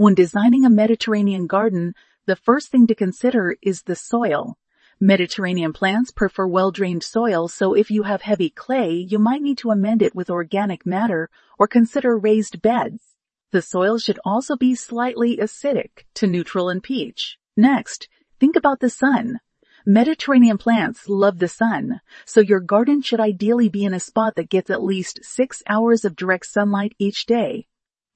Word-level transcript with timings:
When 0.00 0.14
designing 0.14 0.64
a 0.64 0.70
Mediterranean 0.70 1.48
garden, 1.48 1.92
the 2.24 2.36
first 2.36 2.70
thing 2.70 2.86
to 2.86 2.94
consider 2.94 3.56
is 3.60 3.82
the 3.82 3.96
soil. 3.96 4.56
Mediterranean 5.00 5.72
plants 5.72 6.12
prefer 6.12 6.46
well-drained 6.46 7.02
soil, 7.02 7.48
so 7.48 7.74
if 7.74 7.90
you 7.90 8.04
have 8.04 8.22
heavy 8.22 8.48
clay, 8.48 8.92
you 8.92 9.18
might 9.18 9.42
need 9.42 9.58
to 9.58 9.72
amend 9.72 10.00
it 10.00 10.14
with 10.14 10.30
organic 10.30 10.86
matter 10.86 11.28
or 11.58 11.66
consider 11.66 12.16
raised 12.16 12.62
beds. 12.62 13.16
The 13.50 13.60
soil 13.60 13.98
should 13.98 14.20
also 14.24 14.54
be 14.54 14.76
slightly 14.76 15.38
acidic 15.38 16.04
to 16.14 16.28
neutral 16.28 16.68
and 16.68 16.80
pH. 16.80 17.36
Next, 17.56 18.08
think 18.38 18.54
about 18.54 18.78
the 18.78 18.90
sun. 18.90 19.40
Mediterranean 19.84 20.58
plants 20.58 21.08
love 21.08 21.40
the 21.40 21.48
sun, 21.48 22.00
so 22.24 22.38
your 22.38 22.60
garden 22.60 23.02
should 23.02 23.18
ideally 23.18 23.68
be 23.68 23.84
in 23.84 23.94
a 23.94 23.98
spot 23.98 24.36
that 24.36 24.48
gets 24.48 24.70
at 24.70 24.80
least 24.80 25.18
six 25.24 25.60
hours 25.68 26.04
of 26.04 26.14
direct 26.14 26.46
sunlight 26.46 26.94
each 27.00 27.26
day. 27.26 27.66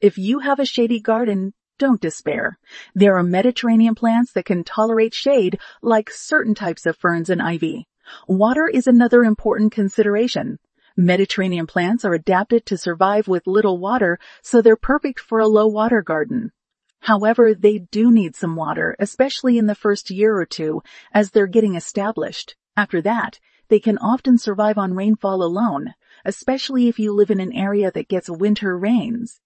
If 0.00 0.16
you 0.16 0.38
have 0.38 0.60
a 0.60 0.64
shady 0.64 1.00
garden, 1.00 1.54
don't 1.78 2.00
despair. 2.00 2.58
There 2.94 3.16
are 3.16 3.22
Mediterranean 3.22 3.94
plants 3.94 4.32
that 4.32 4.44
can 4.44 4.64
tolerate 4.64 5.14
shade 5.14 5.58
like 5.82 6.10
certain 6.10 6.54
types 6.54 6.86
of 6.86 6.96
ferns 6.96 7.30
and 7.30 7.42
ivy. 7.42 7.86
Water 8.26 8.66
is 8.66 8.86
another 8.86 9.24
important 9.24 9.72
consideration. 9.72 10.58
Mediterranean 10.96 11.66
plants 11.66 12.04
are 12.04 12.14
adapted 12.14 12.66
to 12.66 12.76
survive 12.76 13.26
with 13.28 13.46
little 13.46 13.78
water, 13.78 14.18
so 14.42 14.60
they're 14.60 14.76
perfect 14.76 15.20
for 15.20 15.38
a 15.38 15.48
low 15.48 15.66
water 15.66 16.02
garden. 16.02 16.52
However, 17.00 17.54
they 17.54 17.78
do 17.78 18.12
need 18.12 18.36
some 18.36 18.54
water, 18.54 18.94
especially 19.00 19.58
in 19.58 19.66
the 19.66 19.74
first 19.74 20.10
year 20.10 20.36
or 20.36 20.46
two 20.46 20.82
as 21.12 21.30
they're 21.30 21.46
getting 21.46 21.74
established. 21.74 22.54
After 22.76 23.00
that, 23.02 23.40
they 23.68 23.80
can 23.80 23.98
often 23.98 24.38
survive 24.38 24.78
on 24.78 24.94
rainfall 24.94 25.42
alone, 25.42 25.94
especially 26.24 26.88
if 26.88 26.98
you 26.98 27.12
live 27.12 27.30
in 27.30 27.40
an 27.40 27.52
area 27.52 27.90
that 27.90 28.08
gets 28.08 28.28
winter 28.28 28.76
rains. 28.78 29.40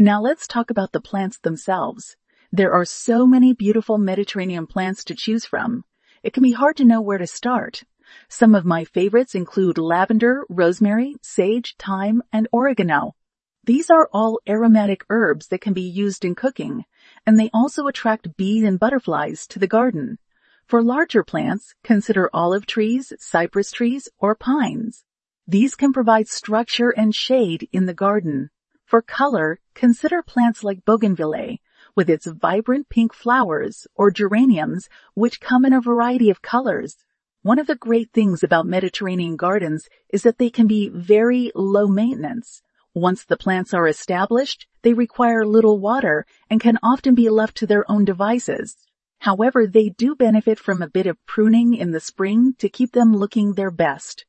Now 0.00 0.20
let's 0.20 0.46
talk 0.46 0.70
about 0.70 0.92
the 0.92 1.00
plants 1.00 1.38
themselves. 1.38 2.16
There 2.52 2.72
are 2.72 2.84
so 2.84 3.26
many 3.26 3.52
beautiful 3.52 3.98
Mediterranean 3.98 4.68
plants 4.68 5.02
to 5.04 5.14
choose 5.16 5.44
from. 5.44 5.84
It 6.22 6.32
can 6.32 6.44
be 6.44 6.52
hard 6.52 6.76
to 6.76 6.84
know 6.84 7.00
where 7.00 7.18
to 7.18 7.26
start. 7.26 7.82
Some 8.28 8.54
of 8.54 8.64
my 8.64 8.84
favorites 8.84 9.34
include 9.34 9.76
lavender, 9.76 10.44
rosemary, 10.48 11.16
sage, 11.20 11.74
thyme, 11.80 12.22
and 12.32 12.46
oregano. 12.52 13.16
These 13.64 13.90
are 13.90 14.08
all 14.12 14.38
aromatic 14.48 15.04
herbs 15.10 15.48
that 15.48 15.62
can 15.62 15.72
be 15.72 15.82
used 15.82 16.24
in 16.24 16.36
cooking, 16.36 16.84
and 17.26 17.36
they 17.36 17.50
also 17.52 17.88
attract 17.88 18.36
bees 18.36 18.62
and 18.62 18.78
butterflies 18.78 19.48
to 19.48 19.58
the 19.58 19.66
garden. 19.66 20.20
For 20.64 20.80
larger 20.80 21.24
plants, 21.24 21.74
consider 21.82 22.30
olive 22.32 22.66
trees, 22.66 23.12
cypress 23.18 23.72
trees, 23.72 24.08
or 24.20 24.36
pines. 24.36 25.02
These 25.48 25.74
can 25.74 25.92
provide 25.92 26.28
structure 26.28 26.90
and 26.90 27.12
shade 27.12 27.68
in 27.72 27.86
the 27.86 27.94
garden. 27.94 28.50
For 28.88 29.02
color, 29.02 29.60
consider 29.74 30.22
plants 30.22 30.64
like 30.64 30.86
bougainvillea 30.86 31.58
with 31.94 32.08
its 32.08 32.26
vibrant 32.26 32.88
pink 32.88 33.12
flowers 33.12 33.86
or 33.94 34.10
geraniums 34.10 34.88
which 35.12 35.42
come 35.42 35.66
in 35.66 35.74
a 35.74 35.80
variety 35.82 36.30
of 36.30 36.40
colors. 36.40 36.96
One 37.42 37.58
of 37.58 37.66
the 37.66 37.74
great 37.74 38.14
things 38.14 38.42
about 38.42 38.64
Mediterranean 38.64 39.36
gardens 39.36 39.90
is 40.08 40.22
that 40.22 40.38
they 40.38 40.48
can 40.48 40.66
be 40.66 40.88
very 40.88 41.52
low 41.54 41.86
maintenance. 41.86 42.62
Once 42.94 43.26
the 43.26 43.36
plants 43.36 43.74
are 43.74 43.86
established, 43.86 44.66
they 44.80 44.94
require 44.94 45.44
little 45.44 45.78
water 45.78 46.24
and 46.48 46.58
can 46.58 46.78
often 46.82 47.14
be 47.14 47.28
left 47.28 47.58
to 47.58 47.66
their 47.66 47.84
own 47.90 48.06
devices. 48.06 48.78
However, 49.18 49.66
they 49.66 49.90
do 49.90 50.14
benefit 50.14 50.58
from 50.58 50.80
a 50.80 50.88
bit 50.88 51.06
of 51.06 51.26
pruning 51.26 51.74
in 51.74 51.90
the 51.90 52.00
spring 52.00 52.54
to 52.56 52.70
keep 52.70 52.92
them 52.92 53.14
looking 53.14 53.52
their 53.52 53.70
best. 53.70 54.24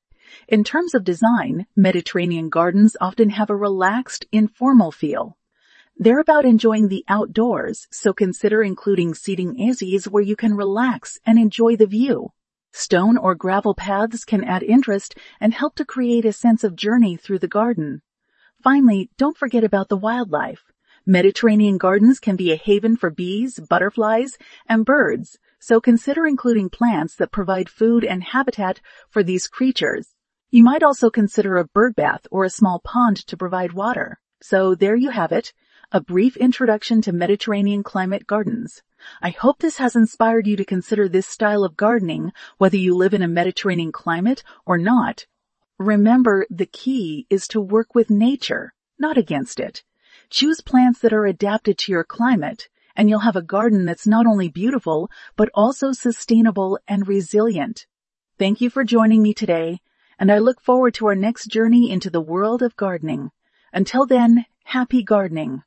In 0.47 0.63
terms 0.63 0.93
of 0.93 1.03
design, 1.03 1.65
Mediterranean 1.75 2.49
gardens 2.49 2.97
often 2.99 3.29
have 3.29 3.49
a 3.49 3.55
relaxed, 3.55 4.25
informal 4.31 4.91
feel. 4.91 5.37
They're 5.97 6.19
about 6.19 6.45
enjoying 6.45 6.87
the 6.87 7.03
outdoors, 7.07 7.87
so 7.91 8.13
consider 8.13 8.63
including 8.63 9.13
seating 9.13 9.61
areas 9.61 10.07
where 10.07 10.23
you 10.23 10.35
can 10.35 10.55
relax 10.55 11.19
and 11.25 11.37
enjoy 11.37 11.75
the 11.75 11.87
view. 11.87 12.31
Stone 12.71 13.17
or 13.17 13.35
gravel 13.35 13.75
paths 13.75 14.23
can 14.23 14.43
add 14.43 14.63
interest 14.63 15.15
and 15.41 15.53
help 15.53 15.75
to 15.75 15.85
create 15.85 16.23
a 16.23 16.31
sense 16.31 16.63
of 16.63 16.75
journey 16.75 17.17
through 17.17 17.39
the 17.39 17.47
garden. 17.47 18.01
Finally, 18.63 19.09
don't 19.17 19.37
forget 19.37 19.63
about 19.63 19.89
the 19.89 19.97
wildlife. 19.97 20.71
Mediterranean 21.05 21.77
gardens 21.77 22.19
can 22.19 22.35
be 22.35 22.51
a 22.51 22.55
haven 22.55 22.95
for 22.95 23.09
bees, 23.09 23.59
butterflies, 23.59 24.37
and 24.67 24.85
birds, 24.85 25.39
so 25.59 25.81
consider 25.81 26.25
including 26.25 26.69
plants 26.69 27.15
that 27.15 27.31
provide 27.31 27.67
food 27.67 28.05
and 28.05 28.23
habitat 28.23 28.79
for 29.09 29.23
these 29.23 29.47
creatures. 29.47 30.15
You 30.51 30.63
might 30.63 30.83
also 30.83 31.09
consider 31.09 31.57
a 31.57 31.65
bird 31.65 31.95
bath 31.95 32.27
or 32.31 32.43
a 32.43 32.49
small 32.49 32.79
pond 32.79 33.17
to 33.27 33.37
provide 33.37 33.73
water. 33.73 34.19
So 34.41 34.75
there 34.75 34.95
you 34.95 35.09
have 35.09 35.31
it, 35.31 35.53
a 35.91 36.01
brief 36.01 36.37
introduction 36.37 37.01
to 37.03 37.11
Mediterranean 37.11 37.83
climate 37.83 38.27
gardens. 38.27 38.81
I 39.21 39.29
hope 39.29 39.59
this 39.59 39.77
has 39.77 39.95
inspired 39.95 40.47
you 40.47 40.55
to 40.57 40.65
consider 40.65 41.07
this 41.07 41.27
style 41.27 41.63
of 41.63 41.77
gardening, 41.77 42.33
whether 42.57 42.77
you 42.77 42.95
live 42.95 43.13
in 43.13 43.21
a 43.21 43.27
Mediterranean 43.27 43.91
climate 43.91 44.43
or 44.65 44.77
not, 44.77 45.25
Remember, 45.79 46.45
the 46.49 46.65
key 46.65 47.25
is 47.29 47.47
to 47.47 47.61
work 47.61 47.95
with 47.95 48.09
nature, 48.09 48.73
not 48.97 49.17
against 49.17 49.61
it. 49.61 49.81
Choose 50.29 50.59
plants 50.59 50.99
that 50.99 51.13
are 51.13 51.25
adapted 51.25 51.77
to 51.77 51.93
your 51.93 52.03
climate, 52.03 52.67
and 52.97 53.09
you'll 53.09 53.19
have 53.19 53.37
a 53.37 53.41
garden 53.41 53.85
that's 53.85 54.05
not 54.05 54.27
only 54.27 54.49
beautiful, 54.49 55.09
but 55.37 55.49
also 55.53 55.93
sustainable 55.93 56.79
and 56.85 57.07
resilient. 57.07 57.87
Thank 58.37 58.59
you 58.59 58.69
for 58.69 58.83
joining 58.83 59.23
me 59.23 59.33
today, 59.33 59.79
and 60.19 60.31
I 60.31 60.37
look 60.37 60.61
forward 60.61 60.93
to 60.95 61.07
our 61.07 61.15
next 61.15 61.47
journey 61.47 61.89
into 61.89 62.09
the 62.09 62.21
world 62.21 62.61
of 62.61 62.75
gardening. 62.75 63.31
Until 63.71 64.05
then, 64.05 64.45
happy 64.65 65.01
gardening. 65.01 65.63